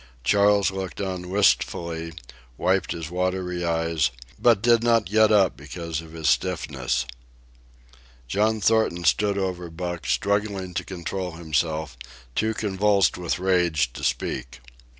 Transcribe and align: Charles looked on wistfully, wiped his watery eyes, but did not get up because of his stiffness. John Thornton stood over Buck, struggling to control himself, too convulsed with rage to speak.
Charles 0.23 0.71
looked 0.71 0.99
on 0.99 1.29
wistfully, 1.29 2.13
wiped 2.57 2.91
his 2.91 3.11
watery 3.11 3.63
eyes, 3.63 4.09
but 4.39 4.63
did 4.63 4.81
not 4.83 5.05
get 5.05 5.31
up 5.31 5.55
because 5.55 6.01
of 6.01 6.13
his 6.13 6.27
stiffness. 6.27 7.05
John 8.27 8.61
Thornton 8.61 9.03
stood 9.03 9.37
over 9.37 9.69
Buck, 9.69 10.07
struggling 10.07 10.73
to 10.73 10.83
control 10.83 11.33
himself, 11.33 11.97
too 12.33 12.55
convulsed 12.55 13.15
with 13.15 13.37
rage 13.37 13.93
to 13.93 14.03
speak. 14.03 14.59